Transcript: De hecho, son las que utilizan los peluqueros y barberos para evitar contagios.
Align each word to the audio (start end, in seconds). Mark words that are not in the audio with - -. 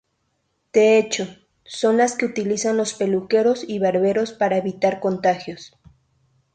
De 0.73 0.97
hecho, 0.97 1.27
son 1.63 1.95
las 1.97 2.15
que 2.15 2.25
utilizan 2.25 2.75
los 2.75 2.95
peluqueros 2.95 3.63
y 3.67 3.77
barberos 3.77 4.31
para 4.33 4.57
evitar 4.57 4.99
contagios. 4.99 5.77